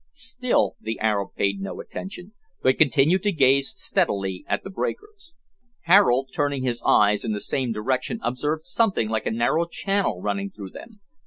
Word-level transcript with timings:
Still 0.09 0.77
the 0.81 0.97
Arab 0.99 1.35
paid 1.35 1.61
no 1.61 1.79
attention, 1.79 2.33
but 2.63 2.79
continued 2.79 3.21
to 3.21 3.31
gaze 3.31 3.71
steadily 3.79 4.43
at 4.47 4.63
the 4.63 4.71
breakers. 4.71 5.31
Harold, 5.81 6.31
turning 6.33 6.63
his 6.63 6.81
eyes 6.83 7.23
in 7.23 7.33
the 7.33 7.39
same 7.39 7.71
direction, 7.71 8.19
observed 8.23 8.65
something 8.65 9.09
like 9.09 9.27
a 9.27 9.31
narrow 9.31 9.67
channel 9.67 10.19
running 10.19 10.49
through 10.49 10.71
them. 10.71 11.01